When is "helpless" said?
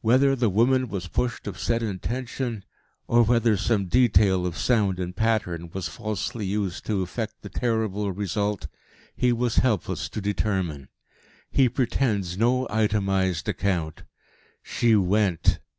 9.56-10.08